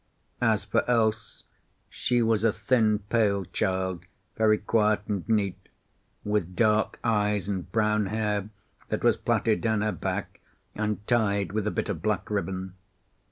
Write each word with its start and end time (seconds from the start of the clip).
As 0.41 0.63
for 0.63 0.83
Else, 0.89 1.43
she 1.87 2.23
was 2.23 2.43
a 2.43 2.51
thin, 2.51 3.03
pale 3.11 3.45
child, 3.45 4.03
very 4.35 4.57
quiet 4.57 5.01
and 5.07 5.29
neat, 5.29 5.69
with 6.23 6.55
dark 6.55 6.97
eyes 7.03 7.47
and 7.47 7.71
brown 7.71 8.07
hair 8.07 8.49
that 8.89 9.03
was 9.03 9.15
plaited 9.15 9.61
down 9.61 9.81
her 9.81 9.91
back 9.91 10.39
and 10.73 11.05
tied 11.07 11.51
with 11.51 11.67
a 11.67 11.69
bit 11.69 11.87
of 11.87 12.01
black 12.01 12.31
ribbon. 12.31 12.73